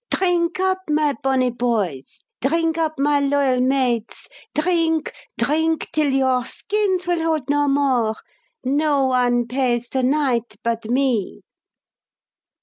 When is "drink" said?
0.09-0.59, 2.41-2.75, 4.55-5.13, 5.37-5.89